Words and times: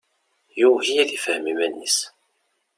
Yugi 0.59 0.93
ad 1.01 1.09
ifhem 1.17 1.45
iman-is. 1.51 1.97